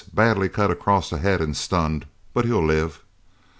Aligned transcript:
Badly 0.15 0.49
cut 0.49 0.71
across 0.71 1.11
the 1.11 1.19
head 1.19 1.41
and 1.41 1.55
stunned, 1.55 2.07
but 2.33 2.45
he'll 2.45 2.65
live." 2.65 3.03